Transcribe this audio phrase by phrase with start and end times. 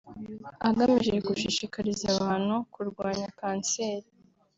[0.69, 4.07] agamije gushishikariza abantu kurwanya kanseri